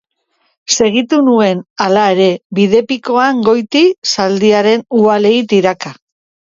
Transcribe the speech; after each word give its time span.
Segitu 0.75 1.19
nuen, 1.27 1.61
hala 1.85 2.07
ere, 2.15 2.31
bide 2.61 2.81
pikoan 2.89 3.45
goiti, 3.53 3.85
zaldiaren 4.17 4.89
uhalei 5.05 5.39
tiraka. 5.57 5.99